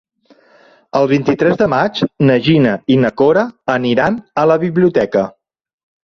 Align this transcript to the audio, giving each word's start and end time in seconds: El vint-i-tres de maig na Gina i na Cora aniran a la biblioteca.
El 0.99 1.03
vint-i-tres 1.09 1.57
de 1.59 1.65
maig 1.73 1.99
na 2.29 2.37
Gina 2.47 2.71
i 2.93 2.95
na 3.03 3.11
Cora 3.21 3.43
aniran 3.73 4.17
a 4.45 4.47
la 4.53 4.57
biblioteca. 4.65 5.23